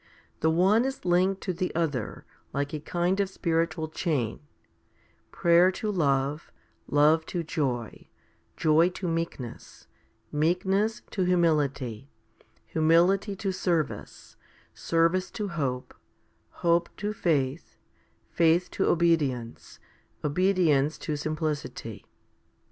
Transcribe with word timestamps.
The 0.39 0.49
one 0.49 0.83
is 0.83 1.05
linked 1.05 1.41
to 1.41 1.53
the 1.53 1.71
other, 1.75 2.25
like 2.53 2.73
a 2.73 2.79
kind 2.79 3.19
of 3.19 3.29
spiritual 3.29 3.87
chain; 3.87 4.39
prayer 5.31 5.71
to 5.73 5.91
love, 5.91 6.51
love 6.87 7.23
to 7.27 7.43
joy, 7.43 8.07
joy 8.57 8.89
to 8.97 9.07
meekness, 9.07 9.85
meekness 10.31 11.03
to 11.11 11.25
humility, 11.25 12.09
humility 12.65 13.35
to 13.35 13.51
service, 13.51 14.37
service 14.73 15.29
to 15.37 15.49
hope, 15.49 15.93
hope 16.65 16.89
to 16.97 17.13
faith, 17.13 17.77
faith 18.31 18.71
to 18.71 18.87
obedience, 18.87 19.77
obedience 20.23 20.97
to 20.97 21.15
simplicity. 21.15 22.07